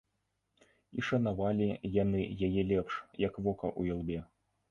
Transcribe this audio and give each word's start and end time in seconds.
І 0.99 1.03
шанавалі 1.09 1.67
яны 2.03 2.23
яе 2.49 2.61
лепш, 2.71 2.93
як 3.27 3.39
вока 3.49 3.67
ў 3.79 3.97
ілбе. 3.97 4.19